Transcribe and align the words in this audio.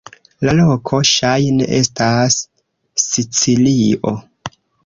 La 0.47 0.53
loko 0.59 1.01
ŝajne 1.09 1.67
estas 1.81 2.39
Sicilio. 3.05 4.19